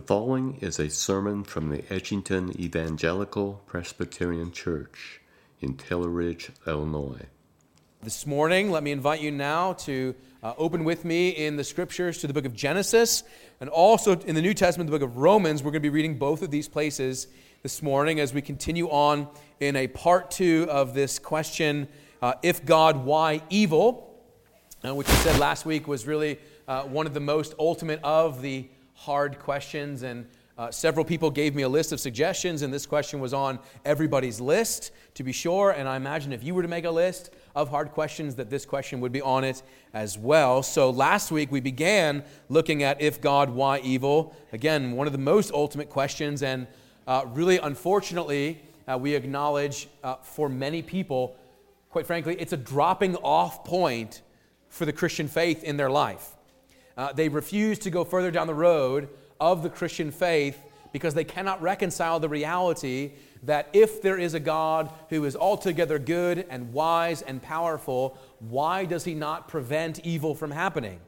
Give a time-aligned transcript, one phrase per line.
[0.00, 5.20] The following is a sermon from the Edgington Evangelical Presbyterian Church
[5.60, 7.26] in Taylor Ridge, Illinois.
[8.02, 12.16] This morning, let me invite you now to uh, open with me in the scriptures
[12.16, 13.24] to the book of Genesis
[13.60, 15.62] and also in the New Testament, the book of Romans.
[15.62, 17.26] We're going to be reading both of these places
[17.62, 19.28] this morning as we continue on
[19.60, 21.88] in a part two of this question
[22.22, 24.18] uh, if God, why evil?
[24.82, 28.40] Uh, which we said last week was really uh, one of the most ultimate of
[28.40, 28.66] the
[29.00, 30.02] hard questions.
[30.02, 30.26] And
[30.58, 34.42] uh, several people gave me a list of suggestions, and this question was on everybody's
[34.42, 35.70] list, to be sure.
[35.70, 38.66] And I imagine if you were to make a list of hard questions, that this
[38.66, 39.62] question would be on it
[39.94, 40.62] as well.
[40.62, 44.36] So last week we began looking at if God, why evil?
[44.52, 46.66] Again, one of the most ultimate questions, and
[47.06, 51.38] uh, really, unfortunately, uh, we acknowledge uh, for many people,
[51.88, 54.20] quite frankly, it's a dropping off point
[54.68, 56.36] for the Christian faith in their life.
[56.96, 59.08] Uh, they refuse to go further down the road
[59.40, 60.60] of the Christian faith
[60.92, 63.12] because they cannot reconcile the reality
[63.44, 68.84] that if there is a God who is altogether good and wise and powerful, why
[68.84, 71.00] does he not prevent evil from happening?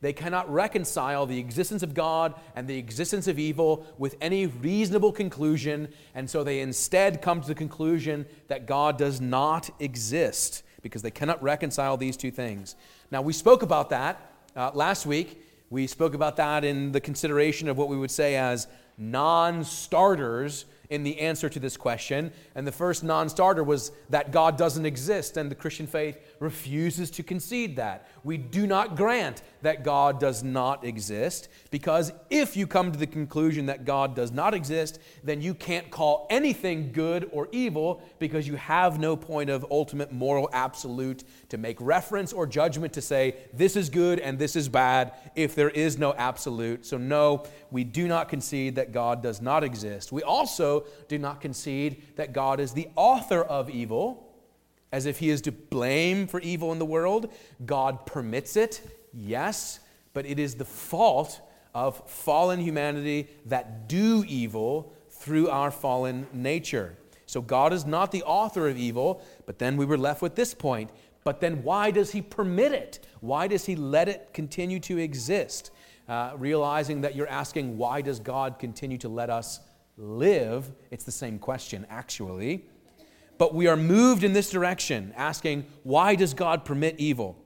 [0.00, 5.10] They cannot reconcile the existence of God and the existence of evil with any reasonable
[5.10, 11.02] conclusion, and so they instead come to the conclusion that God does not exist because
[11.02, 12.76] they cannot reconcile these two things.
[13.10, 14.27] Now, we spoke about that
[14.58, 18.34] uh, last week, we spoke about that in the consideration of what we would say
[18.34, 18.66] as
[18.98, 22.32] non starters in the answer to this question.
[22.56, 27.10] And the first non starter was that God doesn't exist, and the Christian faith refuses
[27.12, 28.08] to concede that.
[28.24, 33.06] We do not grant that God does not exist, because if you come to the
[33.06, 38.46] conclusion that God does not exist, then you can't call anything good or evil because
[38.46, 43.36] you have no point of ultimate moral absolute to make reference or judgment to say
[43.52, 46.86] this is good and this is bad if there is no absolute.
[46.86, 50.12] So, no, we do not concede that God does not exist.
[50.12, 54.27] We also do not concede that God is the author of evil
[54.92, 57.32] as if he is to blame for evil in the world.
[57.66, 58.80] God permits it,
[59.12, 59.80] yes,
[60.12, 61.40] but it is the fault
[61.74, 66.96] of fallen humanity that do evil through our fallen nature.
[67.26, 70.54] So God is not the author of evil, but then we were left with this
[70.54, 70.90] point.
[71.24, 73.00] But then why does he permit it?
[73.20, 75.70] Why does he let it continue to exist?
[76.08, 79.60] Uh, realizing that you're asking, why does God continue to let us
[79.98, 80.70] live?
[80.90, 82.64] It's the same question, actually.
[83.38, 87.36] But we are moved in this direction, asking, why does God permit evil?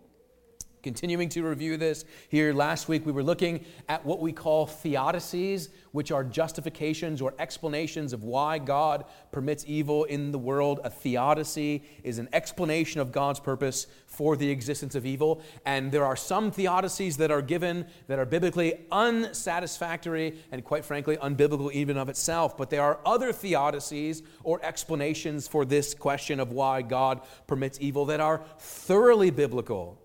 [0.83, 5.69] Continuing to review this here last week, we were looking at what we call theodicies,
[5.93, 10.81] which are justifications or explanations of why God permits evil in the world.
[10.83, 15.41] A theodicy is an explanation of God's purpose for the existence of evil.
[15.65, 21.17] And there are some theodicies that are given that are biblically unsatisfactory and, quite frankly,
[21.17, 22.57] unbiblical even of itself.
[22.57, 28.07] But there are other theodicies or explanations for this question of why God permits evil
[28.07, 30.02] that are thoroughly biblical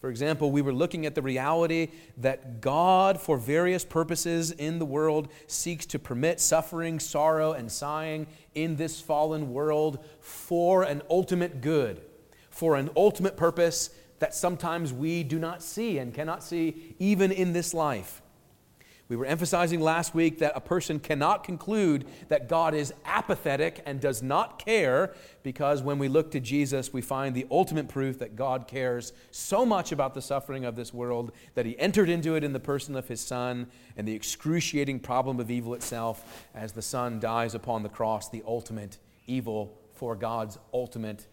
[0.00, 1.88] for example, we were looking at the reality
[2.18, 8.28] that God, for various purposes in the world, seeks to permit suffering, sorrow, and sighing
[8.54, 12.00] in this fallen world for an ultimate good,
[12.48, 17.52] for an ultimate purpose that sometimes we do not see and cannot see even in
[17.52, 18.22] this life.
[19.08, 24.00] We were emphasizing last week that a person cannot conclude that God is apathetic and
[24.00, 28.36] does not care because when we look to Jesus, we find the ultimate proof that
[28.36, 32.44] God cares so much about the suffering of this world that he entered into it
[32.44, 36.82] in the person of his Son and the excruciating problem of evil itself as the
[36.82, 41.26] Son dies upon the cross, the ultimate evil for God's ultimate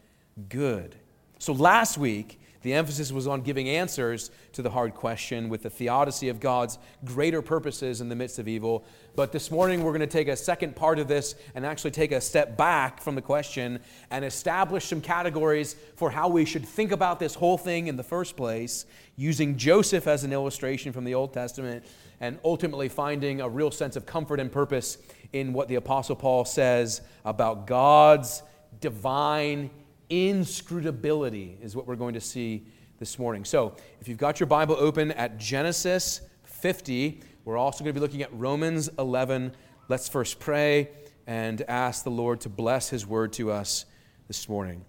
[0.47, 0.96] good.
[1.40, 5.70] So last week, the emphasis was on giving answers to the hard question with the
[5.70, 8.84] theodicy of God's greater purposes in the midst of evil.
[9.16, 12.12] But this morning, we're going to take a second part of this and actually take
[12.12, 16.92] a step back from the question and establish some categories for how we should think
[16.92, 21.14] about this whole thing in the first place, using Joseph as an illustration from the
[21.14, 21.86] Old Testament,
[22.20, 24.98] and ultimately finding a real sense of comfort and purpose
[25.34, 28.42] in what the Apostle Paul says about God's
[28.81, 29.69] divine
[30.10, 32.66] inscrutability is what we're going to see
[33.00, 33.46] this morning.
[33.46, 38.02] So, if you've got your Bible open at Genesis 50, we're also going to be
[38.02, 39.54] looking at Romans 11.
[39.88, 40.90] Let's first pray
[41.28, 43.86] and ask the Lord to bless his word to us
[44.28, 44.86] this morning.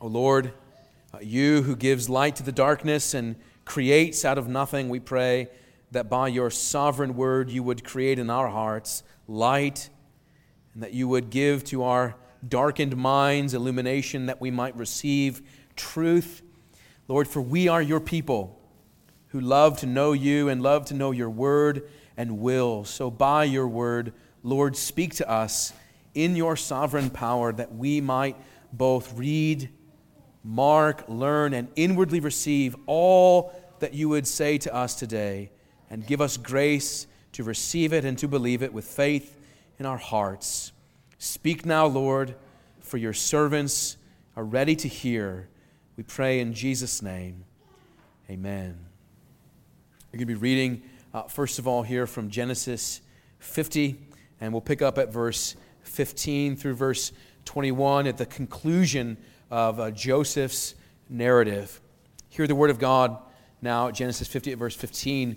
[0.00, 0.52] O oh Lord,
[1.14, 5.48] uh, you who gives light to the darkness and creates out of nothing, we pray
[5.92, 9.90] that by your sovereign word you would create in our hearts light
[10.74, 12.16] and that you would give to our
[12.46, 15.42] darkened minds, illumination that we might receive
[15.76, 16.42] truth.
[17.08, 18.58] Lord, for we are your people
[19.28, 21.88] who love to know you and love to know your word.
[22.14, 22.84] and will.
[22.84, 24.12] So, by your word,
[24.42, 25.72] Lord, speak to us
[26.14, 28.36] in your sovereign power that we might
[28.72, 29.70] both read,
[30.44, 35.50] mark, learn, and inwardly receive all that you would say to us today,
[35.90, 39.36] and give us grace to receive it and to believe it with faith
[39.78, 40.71] in our hearts.
[41.24, 42.34] Speak now, Lord,
[42.80, 43.96] for your servants
[44.34, 45.48] are ready to hear.
[45.96, 47.44] We pray in Jesus' name.
[48.28, 48.76] Amen.
[50.08, 50.82] We're going to be reading,
[51.14, 53.02] uh, first of all, here from Genesis
[53.38, 54.00] 50,
[54.40, 55.54] and we'll pick up at verse
[55.84, 57.12] 15 through verse
[57.44, 59.16] 21 at the conclusion
[59.48, 60.74] of uh, Joseph's
[61.08, 61.80] narrative.
[62.30, 63.16] Hear the word of God
[63.60, 65.36] now, Genesis 50 at verse 15.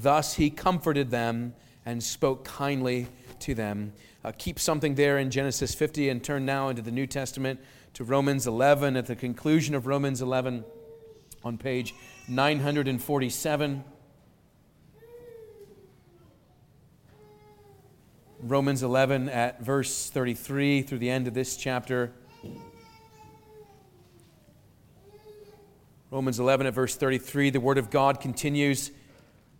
[0.00, 1.54] Thus he comforted them
[1.84, 3.08] and spoke kindly
[3.40, 3.92] to them.
[4.24, 7.58] Uh, keep something there in Genesis 50 and turn now into the New Testament
[7.94, 10.64] to Romans 11 at the conclusion of Romans 11
[11.42, 11.96] on page
[12.28, 13.84] 947.
[18.40, 22.12] Romans 11 at verse 33 through the end of this chapter.
[26.12, 28.92] Romans 11 at verse 33, the Word of God continues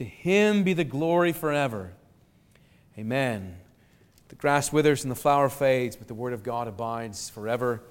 [0.00, 1.92] To him be the glory forever.
[2.96, 3.58] Amen.
[4.28, 7.82] The grass withers and the flower fades, but the word of God abides forever.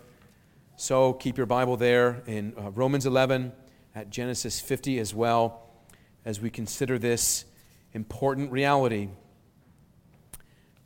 [0.75, 3.51] So keep your Bible there in uh, Romans 11,
[3.93, 5.69] at Genesis 50 as well,
[6.25, 7.45] as we consider this
[7.93, 9.09] important reality.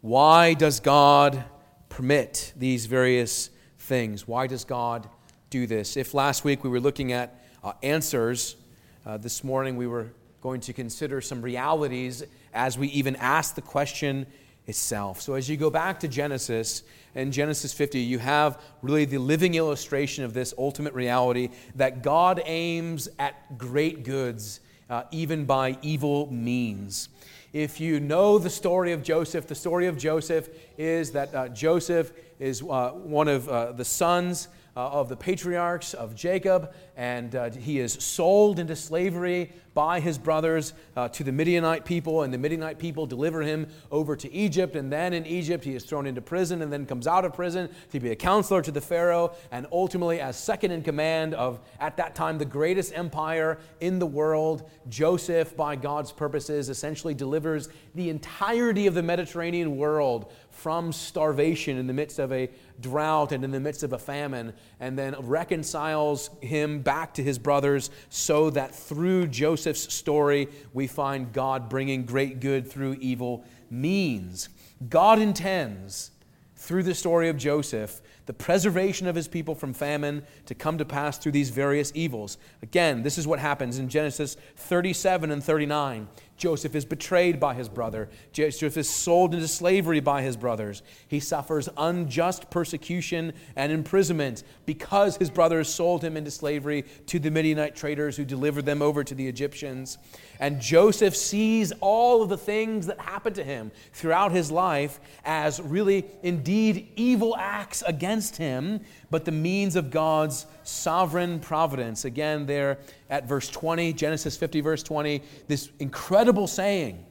[0.01, 1.45] Why does God
[1.87, 3.49] permit these various
[3.79, 4.27] things?
[4.27, 5.07] Why does God
[5.49, 5.95] do this?
[5.95, 8.57] If last week we were looking at uh, answers,
[9.05, 10.11] uh, this morning we were
[10.43, 12.21] going to consider some realities
[12.53, 14.27] as we even ask the question
[14.67, 15.21] itself.
[15.21, 16.83] So, as you go back to Genesis
[17.15, 22.41] and Genesis 50, you have really the living illustration of this ultimate reality that God
[22.43, 24.59] aims at great goods,
[24.89, 27.07] uh, even by evil means.
[27.53, 32.11] If you know the story of Joseph, the story of Joseph is that uh, Joseph
[32.37, 37.51] is uh, one of uh, the sons uh, of the patriarchs of Jacob, and uh,
[37.51, 42.37] he is sold into slavery by his brothers uh, to the Midianite people, and the
[42.37, 44.75] Midianite people deliver him over to Egypt.
[44.75, 47.69] And then in Egypt, he is thrown into prison and then comes out of prison
[47.91, 51.97] to be a counselor to the Pharaoh, and ultimately, as second in command of, at
[51.97, 58.09] that time, the greatest empire in the world, Joseph, by God's purposes, essentially delivers the
[58.09, 62.49] entirety of the Mediterranean world from starvation in the midst of a
[62.79, 67.39] drought and in the midst of a famine, and then reconciles him back to his
[67.39, 69.27] brothers so that through
[69.63, 74.49] Joseph's story, we find God bringing great good through evil means.
[74.89, 76.11] God intends,
[76.57, 80.83] through the story of Joseph, the preservation of his people from famine to come to
[80.83, 82.37] pass through these various evils.
[82.61, 86.09] Again, this is what happens in Genesis 37 and 39.
[86.43, 88.09] Joseph is betrayed by his brother.
[88.33, 90.83] Joseph is sold into slavery by his brothers.
[91.07, 97.31] He suffers unjust persecution and imprisonment because his brothers sold him into slavery to the
[97.31, 99.97] Midianite traders who delivered them over to the Egyptians.
[100.37, 105.61] And Joseph sees all of the things that happen to him throughout his life as
[105.61, 108.81] really, indeed, evil acts against him,
[109.13, 112.03] but the means of God's sovereign providence.
[112.03, 112.79] Again, there
[113.11, 117.05] at verse 20, Genesis 50, verse 20, this incredible saying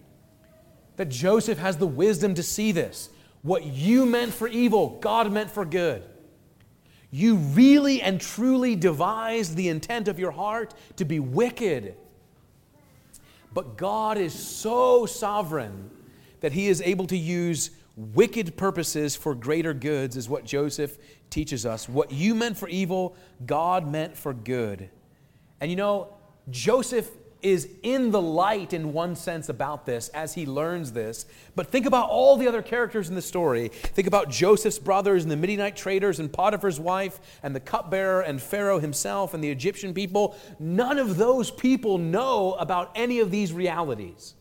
[0.97, 3.09] that Joseph has the wisdom to see this.
[3.43, 6.03] What you meant for evil, God meant for good.
[7.13, 11.95] You really and truly devised the intent of your heart to be wicked.
[13.55, 15.89] But God is so sovereign
[16.41, 20.99] that he is able to use wicked purposes for greater goods, is what Joseph
[21.31, 21.89] teaches us.
[21.89, 24.89] What you meant for evil, God meant for good.
[25.61, 26.15] And you know,
[26.51, 27.11] Joseph
[27.43, 31.27] is in the light in one sense about this as he learns this.
[31.57, 33.69] But think about all the other characters in the story.
[33.69, 38.41] Think about Joseph's brothers and the Midianite traders and Potiphar's wife and the cupbearer and
[38.41, 40.37] Pharaoh himself and the Egyptian people.
[40.61, 44.35] None of those people know about any of these realities.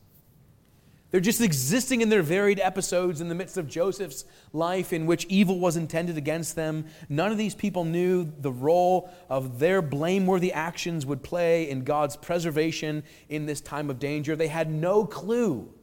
[1.12, 5.26] They're just existing in their varied episodes in the midst of Joseph's life in which
[5.26, 6.86] evil was intended against them.
[7.10, 12.16] None of these people knew the role of their blameworthy actions would play in God's
[12.16, 14.38] preservation in this time of danger.
[14.38, 15.74] They had no clue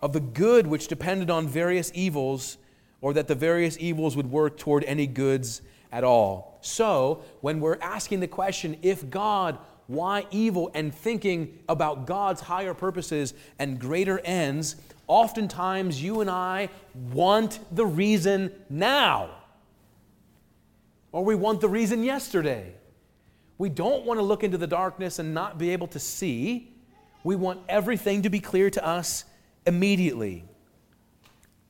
[0.00, 2.58] of the good which depended on various evils
[3.00, 6.58] or that the various evils would work toward any goods at all.
[6.60, 12.74] So, when we're asking the question, if God why evil and thinking about God's higher
[12.74, 14.76] purposes and greater ends,
[15.06, 16.70] oftentimes you and I
[17.12, 19.30] want the reason now.
[21.12, 22.74] Or we want the reason yesterday.
[23.58, 26.72] We don't want to look into the darkness and not be able to see.
[27.22, 29.24] We want everything to be clear to us
[29.66, 30.44] immediately.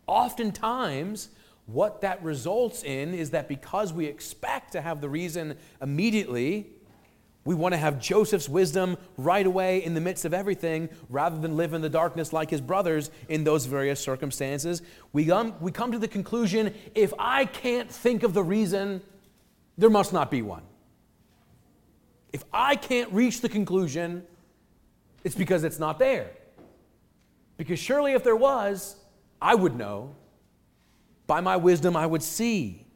[0.07, 1.29] Oftentimes,
[1.67, 6.71] what that results in is that because we expect to have the reason immediately,
[7.45, 11.57] we want to have Joseph's wisdom right away in the midst of everything rather than
[11.57, 14.81] live in the darkness like his brothers in those various circumstances.
[15.13, 19.03] We, um, we come to the conclusion if I can't think of the reason,
[19.77, 20.63] there must not be one.
[22.33, 24.25] If I can't reach the conclusion,
[25.23, 26.31] it's because it's not there.
[27.57, 28.97] Because surely if there was,
[29.41, 30.15] I would know.
[31.27, 32.87] By my wisdom, I would see.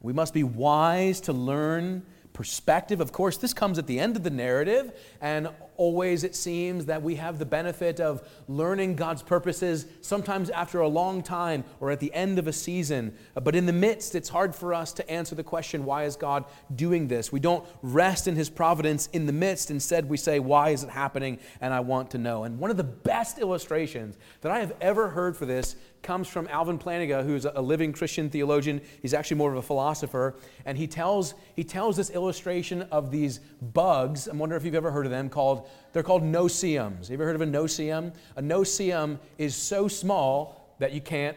[0.00, 3.00] We must be wise to learn perspective.
[3.00, 7.02] Of course, this comes at the end of the narrative, and always it seems that
[7.02, 12.00] we have the benefit of learning God's purposes sometimes after a long time or at
[12.00, 13.16] the end of a season.
[13.34, 16.44] But in the midst, it's hard for us to answer the question, why is God
[16.74, 17.32] doing this?
[17.32, 19.70] We don't rest in His providence in the midst.
[19.70, 21.38] Instead, we say, why is it happening?
[21.60, 22.44] And I want to know.
[22.44, 26.46] And one of the best illustrations that I have ever heard for this comes from
[26.46, 28.80] Alvin Plantinga, who's a living Christian theologian.
[29.02, 30.36] He's actually more of a philosopher.
[30.64, 33.40] And he tells, he tells this illustration of these
[33.72, 34.28] bugs.
[34.28, 37.10] I'm wondering if you've ever heard of them, called, they're called no-see-ums.
[37.10, 38.12] You ever heard of a no-see-um?
[38.36, 41.36] A no-see-um is so small that you can't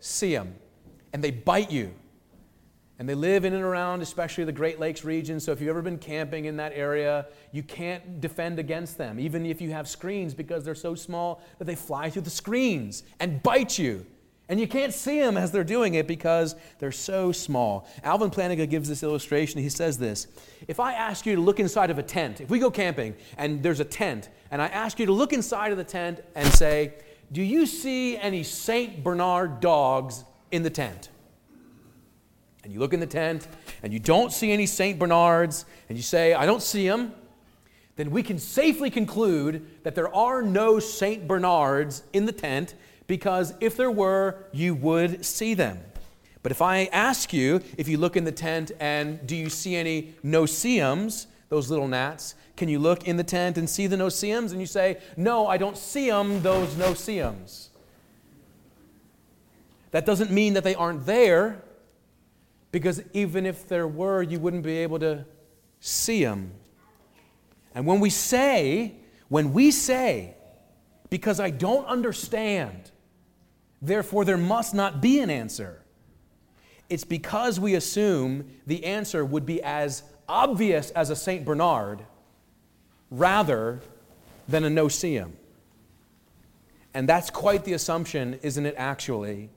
[0.00, 0.54] see them.
[1.14, 1.94] And they bite you.
[2.98, 5.38] And they live in and around, especially the Great Lakes region.
[5.38, 9.44] So if you've ever been camping in that area, you can't defend against them, even
[9.44, 13.42] if you have screens, because they're so small that they fly through the screens and
[13.42, 14.06] bite you.
[14.48, 17.88] And you can't see them as they're doing it because they're so small.
[18.04, 19.60] Alvin Plantinga gives this illustration.
[19.60, 20.28] He says this
[20.68, 23.62] If I ask you to look inside of a tent, if we go camping and
[23.62, 26.94] there's a tent, and I ask you to look inside of the tent and say,
[27.32, 29.02] Do you see any St.
[29.02, 31.10] Bernard dogs in the tent?
[32.66, 33.46] And you look in the tent
[33.84, 34.98] and you don't see any St.
[34.98, 37.12] Bernards, and you say, I don't see them,
[37.94, 41.28] then we can safely conclude that there are no St.
[41.28, 42.74] Bernards in the tent
[43.06, 45.78] because if there were, you would see them.
[46.42, 49.76] But if I ask you, if you look in the tent and do you see
[49.76, 54.50] any no-see-ums, those little gnats, can you look in the tent and see the no-see-ums?
[54.50, 57.70] And you say, no, I don't see them, those no-see-ums.
[59.92, 61.62] That doesn't mean that they aren't there.
[62.76, 65.24] Because even if there were, you wouldn't be able to
[65.80, 66.52] see them.
[67.74, 68.92] And when we say,
[69.28, 70.34] when we say,
[71.08, 72.90] because I don't understand,
[73.80, 75.80] therefore there must not be an answer,
[76.90, 81.46] it's because we assume the answer would be as obvious as a St.
[81.46, 82.02] Bernard
[83.10, 83.80] rather
[84.48, 85.32] than a no-see-um.
[86.92, 89.48] And that's quite the assumption, isn't it, actually?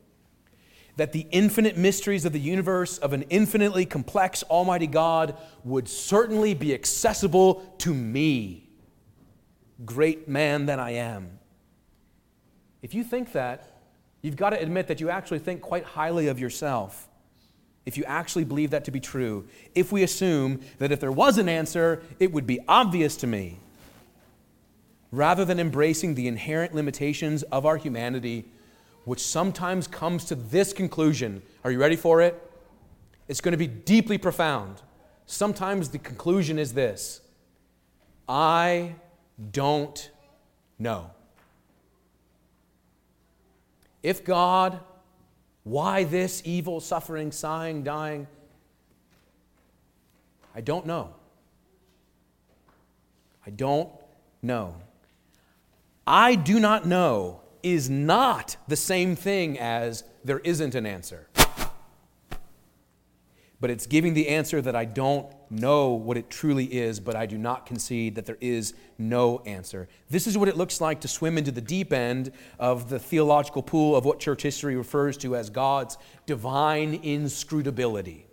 [0.99, 6.53] That the infinite mysteries of the universe of an infinitely complex Almighty God would certainly
[6.53, 8.69] be accessible to me,
[9.85, 11.39] great man that I am.
[12.81, 13.79] If you think that,
[14.21, 17.07] you've got to admit that you actually think quite highly of yourself.
[17.85, 21.37] If you actually believe that to be true, if we assume that if there was
[21.37, 23.57] an answer, it would be obvious to me,
[25.13, 28.51] rather than embracing the inherent limitations of our humanity
[29.05, 31.41] which sometimes comes to this conclusion.
[31.63, 32.41] Are you ready for it?
[33.27, 34.81] It's going to be deeply profound.
[35.25, 37.21] Sometimes the conclusion is this
[38.27, 38.95] I
[39.51, 40.11] don't
[40.77, 41.11] know.
[44.01, 44.79] If God,
[45.63, 48.27] why this evil, suffering, sighing, dying?
[50.55, 51.13] I don't know.
[53.45, 53.89] I don't
[54.41, 54.75] know.
[56.07, 61.27] I do not know is not the same thing as there isn't an answer.
[63.61, 67.25] But it's giving the answer that I don't know what it truly is, but I
[67.25, 69.89] do not concede that there is no answer.
[70.09, 73.61] This is what it looks like to swim into the deep end of the theological
[73.61, 78.28] pool of what church history refers to as God's divine inscrutability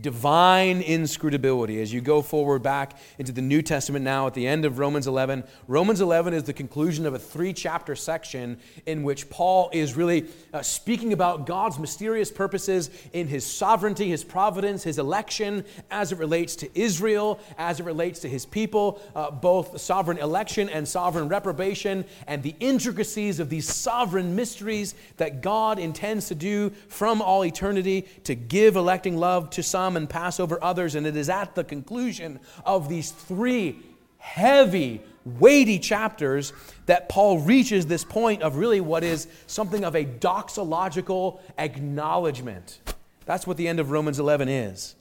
[0.00, 1.80] divine inscrutability.
[1.80, 5.06] As you go forward back into the New Testament now at the end of Romans
[5.06, 9.96] 11, Romans 11 is the conclusion of a three chapter section in which Paul is
[9.96, 16.12] really uh, speaking about God's mysterious purposes in his sovereignty, his providence, his election as
[16.12, 20.86] it relates to Israel, as it relates to his people, uh, both sovereign election and
[20.88, 27.20] sovereign reprobation, and the intricacies of these sovereign mysteries that God intends to do from
[27.20, 30.94] all eternity to give electing love to some and pass over others.
[30.94, 33.78] And it is at the conclusion of these three
[34.18, 36.52] heavy, weighty chapters
[36.86, 42.80] that Paul reaches this point of really what is something of a doxological acknowledgement.
[43.24, 44.94] That's what the end of Romans 11 is.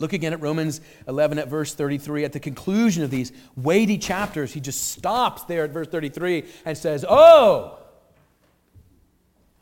[0.00, 2.24] Look again at Romans 11 at verse 33.
[2.24, 6.76] At the conclusion of these weighty chapters, he just stops there at verse 33 and
[6.76, 7.78] says, Oh,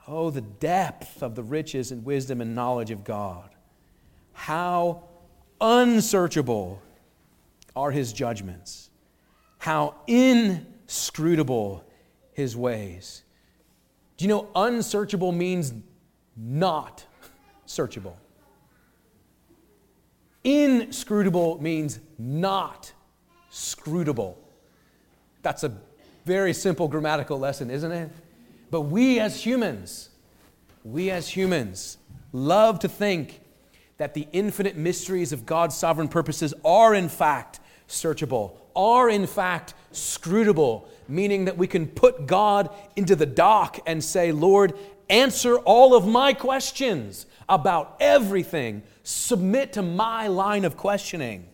[0.06, 3.50] oh, the depth of the riches and wisdom and knowledge of God.
[4.38, 5.02] How
[5.60, 6.80] unsearchable
[7.74, 8.88] are his judgments,
[9.58, 11.84] how inscrutable
[12.32, 13.24] his ways.
[14.16, 15.74] Do you know unsearchable means
[16.36, 17.04] not
[17.66, 18.14] searchable?
[20.44, 22.92] Inscrutable means not
[23.50, 24.36] scrutable.
[25.42, 25.72] That's a
[26.24, 28.10] very simple grammatical lesson, isn't it?
[28.70, 30.10] But we as humans,
[30.84, 31.98] we as humans
[32.32, 33.40] love to think
[33.98, 39.74] that the infinite mysteries of God's sovereign purposes are, in fact, searchable, are, in fact,
[39.92, 44.74] scrutable, meaning that we can put God into the dock and say, Lord,
[45.10, 51.48] answer all of my questions about everything, submit to my line of questioning.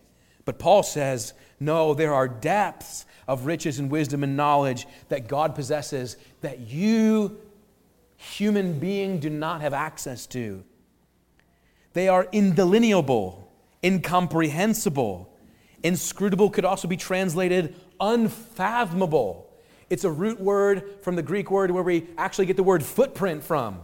[0.45, 5.55] But Paul says, no, there are depths of riches and wisdom and knowledge that God
[5.55, 7.39] possesses that you,
[8.17, 10.63] human being, do not have access to.
[11.95, 13.51] They are indelineable,
[13.83, 15.31] incomprehensible.
[15.83, 19.51] Inscrutable could also be translated unfathomable.
[19.89, 23.43] It's a root word from the Greek word where we actually get the word footprint
[23.43, 23.81] from.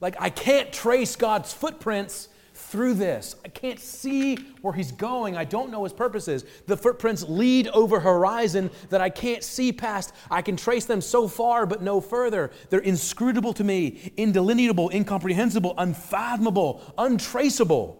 [0.00, 2.28] Like, I can't trace God's footprints
[2.70, 3.34] through this.
[3.44, 5.36] I can't see where he's going.
[5.36, 6.44] I don't know his purposes.
[6.66, 10.14] The footprints lead over horizon that I can't see past.
[10.30, 12.52] I can trace them so far, but no further.
[12.68, 17.96] They're inscrutable to me, indelineable, incomprehensible, unfathomable, untraceable.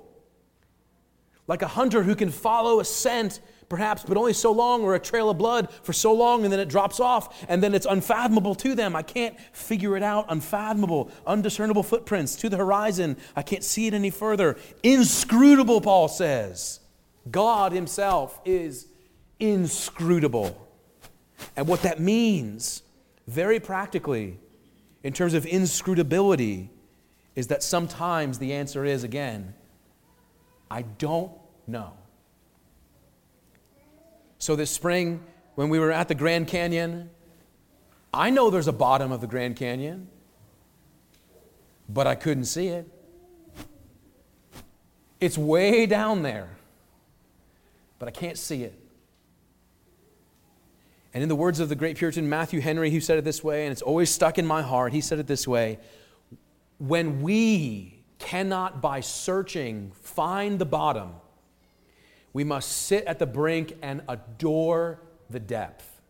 [1.48, 5.00] Like a hunter who can follow a scent perhaps, but only so long, or a
[5.00, 8.54] trail of blood for so long, and then it drops off, and then it's unfathomable
[8.56, 8.94] to them.
[8.94, 10.26] I can't figure it out.
[10.28, 13.16] Unfathomable, undiscernible footprints to the horizon.
[13.34, 14.58] I can't see it any further.
[14.82, 16.80] Inscrutable, Paul says.
[17.30, 18.88] God Himself is
[19.38, 20.68] inscrutable.
[21.56, 22.82] And what that means,
[23.26, 24.38] very practically,
[25.02, 26.68] in terms of inscrutability,
[27.36, 29.54] is that sometimes the answer is again,
[30.70, 31.32] I don't
[31.66, 31.92] know.
[34.40, 35.22] So this spring,
[35.54, 37.10] when we were at the Grand Canyon,
[38.12, 40.08] I know there's a bottom of the Grand Canyon,
[41.90, 42.88] but I couldn't see it.
[45.20, 46.48] It's way down there,
[47.98, 48.74] but I can't see it.
[51.12, 53.66] And in the words of the great Puritan Matthew Henry, who said it this way,
[53.66, 55.78] and it's always stuck in my heart, he said it this way
[56.78, 61.12] When we cannot, by searching, find the bottom,
[62.32, 66.00] we must sit at the brink and adore the depth.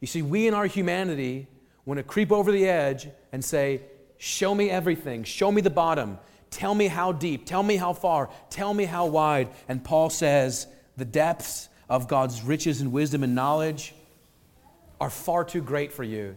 [0.00, 1.48] You see, we in our humanity
[1.84, 3.82] want to creep over the edge and say,
[4.18, 6.18] Show me everything, show me the bottom,
[6.50, 9.48] tell me how deep, tell me how far, tell me how wide.
[9.68, 13.94] And Paul says, The depths of God's riches and wisdom and knowledge
[15.00, 16.36] are far too great for you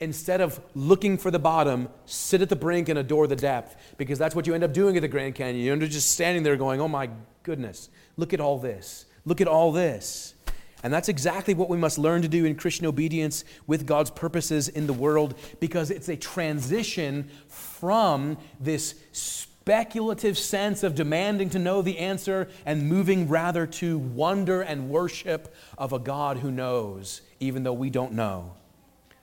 [0.00, 3.76] instead of looking for the bottom, sit at the brink and adore the depth.
[3.96, 5.64] Because that's what you end up doing at the Grand Canyon.
[5.64, 7.10] You end up just standing there going, oh my
[7.42, 9.06] goodness, look at all this.
[9.24, 10.34] Look at all this.
[10.82, 14.68] And that's exactly what we must learn to do in Christian obedience with God's purposes
[14.68, 21.82] in the world because it's a transition from this speculative sense of demanding to know
[21.82, 27.64] the answer and moving rather to wonder and worship of a God who knows, even
[27.64, 28.52] though we don't know.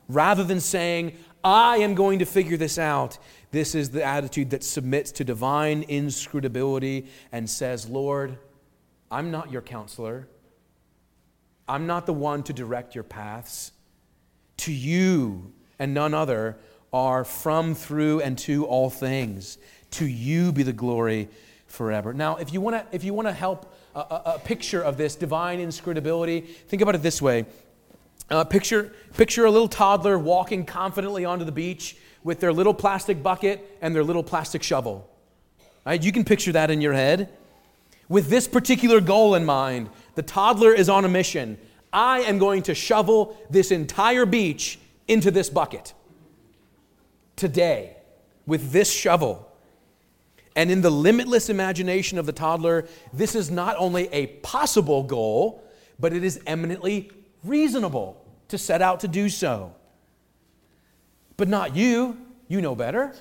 [0.08, 1.14] Rather than saying,
[1.44, 3.18] I am going to figure this out,
[3.52, 8.38] this is the attitude that submits to divine inscrutability and says, Lord,
[9.12, 10.28] I'm not your counselor.
[11.68, 13.72] I'm not the one to direct your paths.
[14.58, 16.58] To you and none other
[16.92, 19.58] are from, through, and to all things.
[19.92, 21.30] To you be the glory
[21.68, 22.14] forever.
[22.14, 24.96] Now, if you want to, if you want to help a, a, a, picture of
[24.96, 27.46] this divine inscrutability, think about it this way.
[28.30, 33.22] Uh, picture, picture a little toddler walking confidently onto the beach with their little plastic
[33.22, 35.10] bucket and their little plastic shovel.
[35.86, 36.02] Right?
[36.02, 37.30] You can picture that in your head.
[38.08, 41.58] With this particular goal in mind, the toddler is on a mission.
[41.92, 45.94] I am going to shovel this entire beach into this bucket
[47.36, 47.98] today
[48.46, 49.50] with this shovel.
[50.56, 55.64] And in the limitless imagination of the toddler, this is not only a possible goal,
[56.00, 57.12] but it is eminently
[57.44, 59.74] reasonable to set out to do so.
[61.38, 62.18] But not you.
[62.48, 63.14] You know better.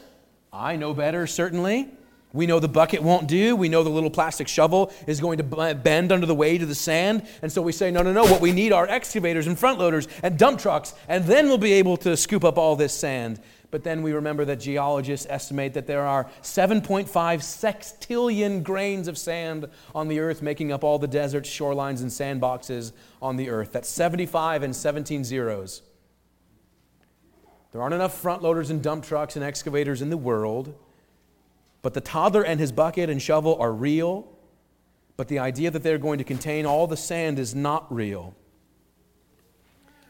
[0.53, 1.89] I know better, certainly.
[2.35, 3.55] We know the bucket won't do.
[3.55, 6.75] We know the little plastic shovel is going to bend under the weight of the
[6.75, 7.27] sand.
[7.43, 8.25] And so we say, no, no, no.
[8.25, 11.75] What we need are excavators and front loaders and dump trucks, and then we'll be
[11.75, 13.41] able to scoop up all this sand.
[13.73, 19.67] But then we remember that geologists estimate that there are 7.5 sextillion grains of sand
[19.95, 23.73] on the earth, making up all the deserts, shorelines, and sandboxes on the earth.
[23.73, 25.81] That's 75 and 17 zeros.
[27.73, 30.75] There aren't enough front loaders and dump trucks and excavators in the world.
[31.81, 34.29] But the toddler and his bucket and shovel are real,
[35.17, 38.35] but the idea that they're going to contain all the sand is not real.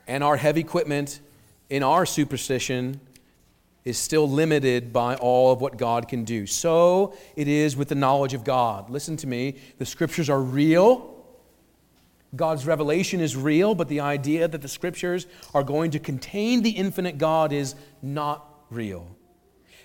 [0.09, 1.21] And our heavy equipment
[1.71, 3.01] in our superstition
[3.85, 6.47] is still limited by all of what God can do.
[6.47, 8.91] So it is with the knowledge of God.
[8.91, 11.09] Listen to me, the scriptures are real.
[12.35, 16.71] God's revelation is real, but the idea that the scriptures are going to contain the
[16.71, 19.07] infinite God is not real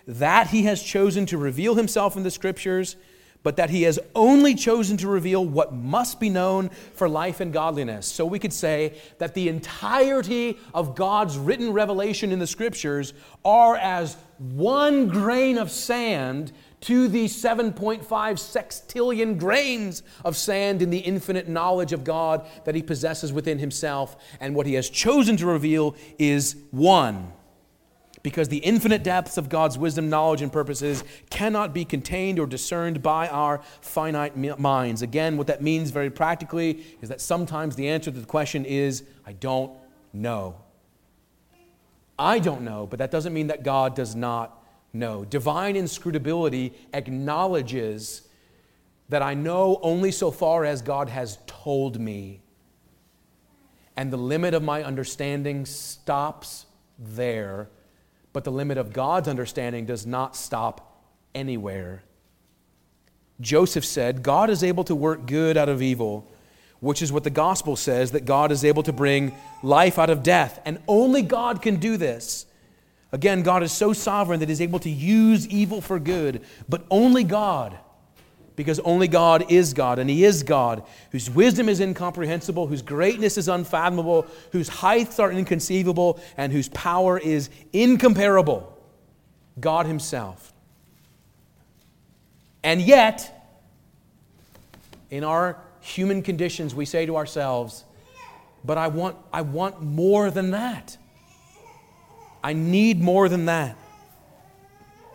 [0.07, 2.95] that he has chosen to reveal himself in the scriptures,
[3.47, 7.53] but that he has only chosen to reveal what must be known for life and
[7.53, 8.05] godliness.
[8.05, 13.13] So we could say that the entirety of God's written revelation in the scriptures
[13.45, 20.99] are as one grain of sand to the 7.5 sextillion grains of sand in the
[20.99, 24.17] infinite knowledge of God that he possesses within himself.
[24.41, 27.31] And what he has chosen to reveal is one
[28.28, 33.02] because the infinite depths of God's wisdom, knowledge, and purposes cannot be contained or discerned
[33.02, 35.02] by our finite minds.
[35.02, 39.06] Again, what that means very practically is that sometimes the answer to the question is,
[39.26, 39.72] I don't
[40.12, 40.58] know.
[42.20, 44.62] I don't know, but that doesn't mean that God does not
[44.92, 45.24] know.
[45.24, 48.28] Divine inscrutability acknowledges
[49.08, 52.42] that I know only so far as God has told me.
[53.96, 56.66] And the limit of my understanding stops
[57.00, 57.70] there
[58.34, 61.02] but the limit of God's understanding does not stop
[61.34, 62.04] anywhere.
[63.40, 66.30] Joseph said, God is able to work good out of evil,
[66.80, 70.24] which is what the gospel says that God is able to bring life out of
[70.24, 70.60] death.
[70.66, 72.46] And only God can do this.
[73.12, 77.24] Again, God is so sovereign that He's able to use evil for good, but only
[77.24, 77.78] God
[78.58, 83.38] because only God is God, and He is God, whose wisdom is incomprehensible, whose greatness
[83.38, 88.76] is unfathomable, whose heights are inconceivable, and whose power is incomparable.
[89.60, 90.54] God Himself.
[92.63, 93.48] And yet,
[95.12, 97.86] in our human conditions, we say to ourselves,
[98.65, 100.98] but I want, I want more than that.
[102.43, 103.78] I need more than that.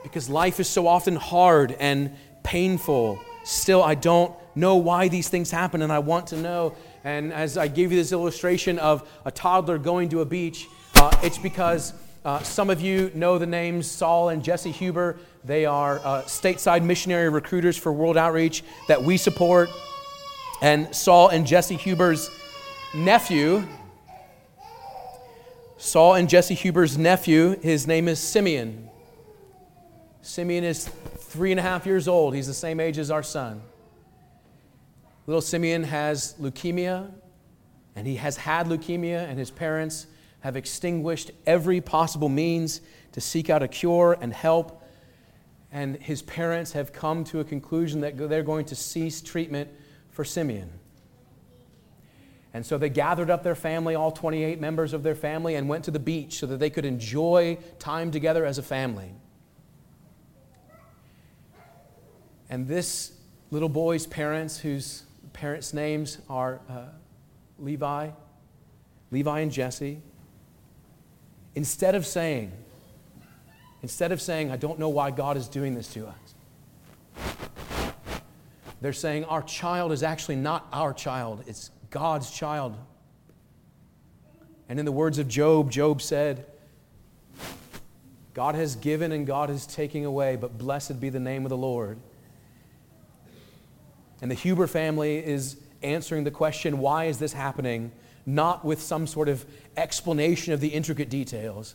[0.05, 5.51] Because life is so often hard and painful still I don't know why these things
[5.51, 6.75] happen and I want to know.
[7.05, 11.17] And as I gave you this illustration of a toddler going to a beach, uh,
[11.23, 15.19] it's because uh, some of you know the names Saul and Jesse Huber.
[15.45, 19.69] They are uh, stateside missionary recruiters for World Outreach that we support.
[20.61, 22.31] And Saul and Jesse Huber's
[22.95, 23.67] nephew,
[25.77, 28.89] Saul and Jesse Huber's nephew, his name is Simeon.
[30.23, 32.35] Simeon is three and a half years old.
[32.35, 33.61] He's the same age as our son.
[35.27, 37.11] Little Simeon has leukemia,
[37.97, 40.07] and he has had leukemia, and his parents
[40.41, 42.81] have extinguished every possible means
[43.13, 44.85] to seek out a cure and help.
[45.73, 49.71] And his parents have come to a conclusion that they're going to cease treatment
[50.11, 50.71] for Simeon.
[52.55, 55.85] And so they gathered up their family, all 28 members of their family, and went
[55.85, 59.15] to the beach so that they could enjoy time together as a family.
[62.53, 63.13] And this
[63.51, 66.83] little boy's parents, whose parents' names are uh,
[67.59, 68.11] Levi,
[69.11, 70.03] Levi and Jesse,
[71.55, 72.53] instead of saying,
[73.81, 77.35] instead of saying, I don't know why God is doing this to us,
[78.83, 82.77] they're saying, Our child is actually not our child, it's God's child.
[84.69, 86.45] And in the words of Job, Job said,
[88.35, 91.57] God has given and God is taking away, but blessed be the name of the
[91.57, 91.99] Lord.
[94.23, 97.91] And the Huber family is answering the question, why is this happening?
[98.25, 99.45] Not with some sort of
[99.77, 101.75] explanation of the intricate details.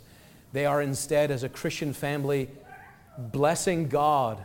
[0.54, 2.50] They are instead, as a Christian family,
[3.18, 4.42] blessing God,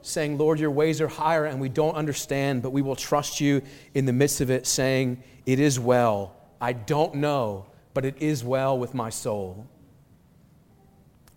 [0.00, 3.60] saying, Lord, your ways are higher and we don't understand, but we will trust you
[3.92, 6.34] in the midst of it, saying, It is well.
[6.62, 9.68] I don't know, but it is well with my soul.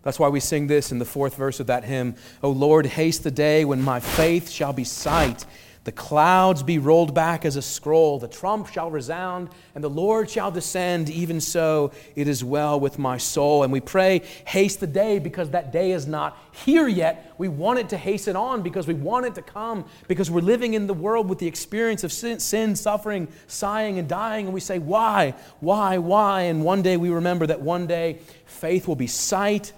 [0.02, 3.24] That's why we sing this in the fourth verse of that hymn O Lord, haste
[3.24, 5.44] the day when my faith shall be sight
[5.84, 10.30] the clouds be rolled back as a scroll, the trump shall resound, and the Lord
[10.30, 11.10] shall descend.
[11.10, 13.64] Even so, it is well with my soul.
[13.64, 17.34] And we pray, haste the day, because that day is not here yet.
[17.36, 20.74] We want it to hasten on because we want it to come, because we're living
[20.74, 24.46] in the world with the experience of sin, sin suffering, sighing, and dying.
[24.46, 26.42] And we say, why, why, why?
[26.42, 29.72] And one day we remember that one day faith will be sight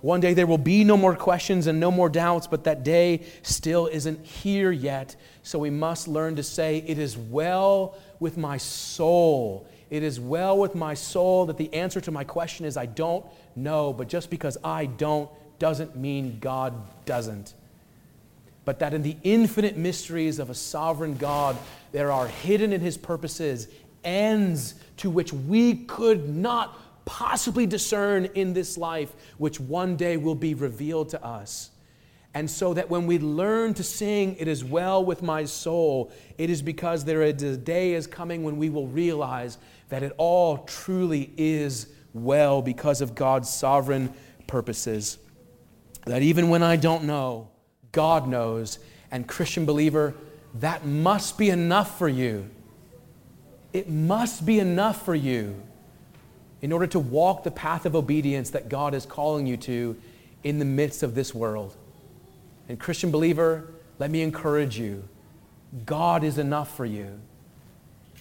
[0.00, 3.22] one day there will be no more questions and no more doubts, but that day
[3.42, 5.16] still isn't here yet.
[5.42, 9.66] So we must learn to say, It is well with my soul.
[9.90, 13.24] It is well with my soul that the answer to my question is, I don't
[13.56, 13.92] know.
[13.92, 17.54] But just because I don't doesn't mean God doesn't.
[18.64, 21.56] But that in the infinite mysteries of a sovereign God,
[21.90, 23.66] there are hidden in his purposes
[24.04, 30.34] ends to which we could not possibly discern in this life, which one day will
[30.34, 31.70] be revealed to us.
[32.34, 36.50] And so that when we learn to sing, It is well with my soul, it
[36.50, 39.56] is because there is a day is coming when we will realize
[39.88, 44.12] that it all truly is well because of God's sovereign
[44.46, 45.16] purposes.
[46.04, 47.48] That even when I don't know,
[47.90, 48.80] God knows.
[49.10, 50.14] And, Christian believer,
[50.56, 52.50] that must be enough for you.
[53.72, 55.62] It must be enough for you
[56.60, 59.96] in order to walk the path of obedience that God is calling you to
[60.42, 61.76] in the midst of this world.
[62.68, 63.68] And, Christian believer,
[63.98, 65.04] let me encourage you
[65.84, 67.20] God is enough for you.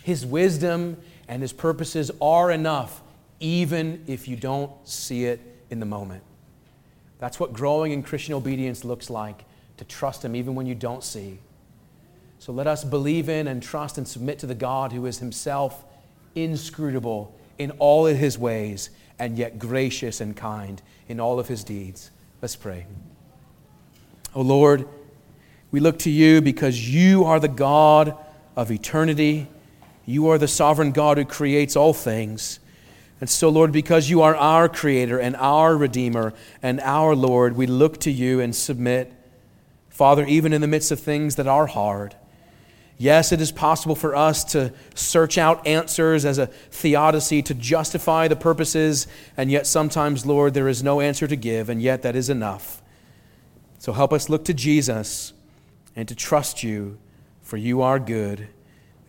[0.03, 0.97] His wisdom
[1.27, 3.01] and His purposes are enough,
[3.39, 6.23] even if you don't see it in the moment.
[7.19, 9.43] That's what growing in Christian obedience looks like
[9.77, 11.39] to trust Him even when you don't see.
[12.39, 15.83] So let us believe in and trust and submit to the God who is Himself
[16.35, 18.89] inscrutable in all of his ways,
[19.19, 22.11] and yet gracious and kind in all of his deeds.
[22.41, 22.85] Let's pray.
[24.35, 24.87] O oh Lord,
[25.71, 28.15] we look to you because you are the God
[28.55, 29.47] of eternity.
[30.05, 32.59] You are the sovereign God who creates all things.
[33.19, 37.65] And so, Lord, because you are our Creator and our Redeemer and our Lord, we
[37.65, 39.11] look to you and submit.
[39.89, 42.15] Father, even in the midst of things that are hard,
[42.99, 48.27] Yes, it is possible for us to search out answers as a theodicy to justify
[48.27, 49.05] the purposes,
[49.35, 52.81] and yet sometimes, Lord, there is no answer to give, and yet that is enough.
[53.77, 55.33] So help us look to Jesus
[55.95, 56.97] and to trust you,
[57.41, 58.47] for you are good.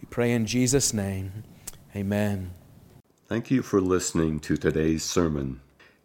[0.00, 1.44] We pray in Jesus' name.
[1.96, 2.50] Amen.
[3.26, 5.60] Thank you for listening to today's sermon.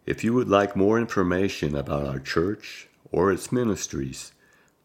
[0.06, 4.32] If you would like more information about our church or its ministries,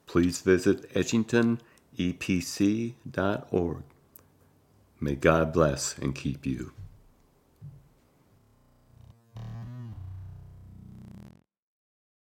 [0.05, 1.59] please visit Edgington
[1.99, 3.83] epc.org.
[5.01, 6.71] May God bless and keep you.